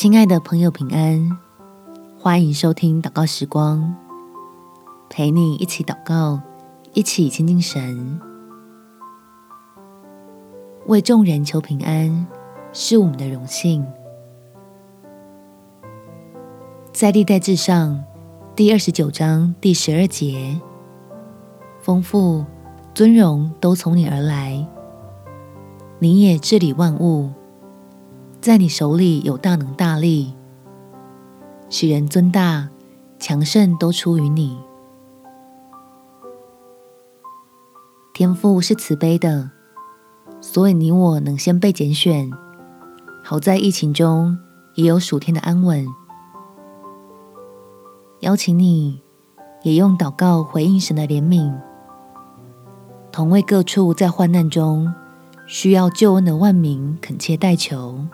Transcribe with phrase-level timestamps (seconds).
[0.00, 1.36] 亲爱的朋友，平安！
[2.20, 3.96] 欢迎收听祷告时光，
[5.10, 6.40] 陪你一起祷告，
[6.92, 8.20] 一起亲近神。
[10.86, 12.28] 为众人求平安
[12.72, 13.84] 是我们的荣幸。
[16.92, 18.04] 在历代志上
[18.54, 20.60] 第二十九章第十二节，
[21.80, 22.46] 丰富
[22.94, 24.64] 尊荣都从你而来，
[25.98, 27.32] 你也治理万物。
[28.40, 30.32] 在你手里有大能大力，
[31.68, 32.68] 使人尊大
[33.18, 34.56] 强盛，都出于你。
[38.14, 39.50] 天父是慈悲的，
[40.40, 42.30] 所以你我能先被拣选，
[43.24, 44.38] 好在疫情中
[44.76, 45.84] 也有暑天的安稳。
[48.20, 49.02] 邀请你
[49.62, 51.52] 也用祷告回应神的怜悯，
[53.10, 54.92] 同为各处在患难中
[55.46, 58.06] 需要救恩的万民恳切代求。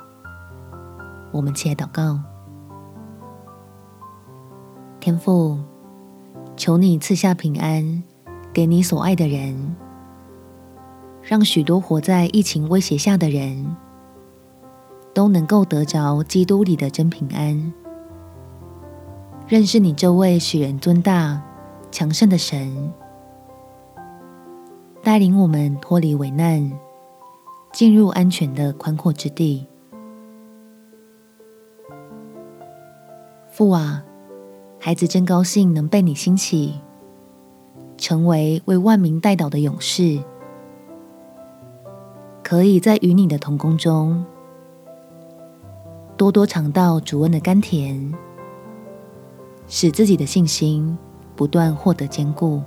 [1.35, 2.21] 我们起来祷告，
[5.01, 5.59] 天父，
[6.57, 8.05] 求你赐下平安
[8.53, 9.75] 给你所爱的人，
[11.23, 13.77] 让许多活在疫情威胁下的人
[15.13, 17.73] 都能够得着基督里的真平安，
[19.49, 21.43] 认识你这位使人尊大、
[21.91, 22.93] 强盛的神，
[25.03, 26.71] 带领我们脱离危难，
[27.73, 29.67] 进入安全的宽阔之地。
[33.57, 34.05] 父啊，
[34.81, 36.81] 孩子真高兴能被你兴起，
[37.97, 40.19] 成为为万民代祷的勇士，
[42.43, 44.25] 可以在与你的同工中，
[46.17, 48.13] 多多尝到主恩的甘甜，
[49.69, 50.99] 使自己的信心
[51.37, 52.61] 不断获得坚固。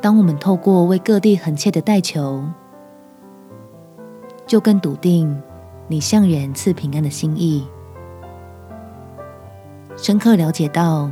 [0.00, 2.42] 当我们透过为各地恳切的代求，
[4.46, 5.38] 就更笃定。
[5.92, 7.68] 你向人赐平安的心意，
[9.94, 11.10] 深刻了解到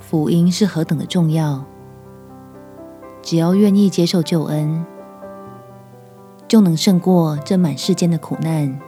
[0.00, 1.62] 福音是何等的重要。
[3.20, 4.86] 只要愿意接受救恩，
[6.48, 8.80] 就能胜过这满世间的苦难，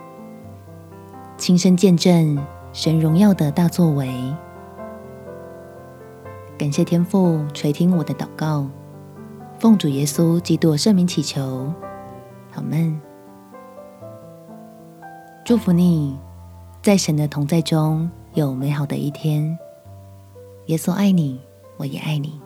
[1.37, 4.11] 亲身见证神荣耀的大作为。
[6.57, 8.67] 感谢天父垂听我的祷告，
[9.59, 11.71] 奉主耶稣基督圣名祈求，
[12.55, 13.08] 阿们。
[15.49, 16.15] 祝福你，
[16.83, 19.59] 在神的同在中有美好的一天。
[20.67, 21.41] 耶稣爱你，
[21.79, 22.39] 我也爱你。